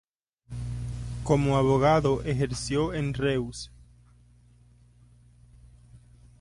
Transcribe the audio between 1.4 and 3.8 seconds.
abogado ejerció en Reus.